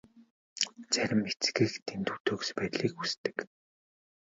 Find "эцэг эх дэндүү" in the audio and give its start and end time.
1.31-2.17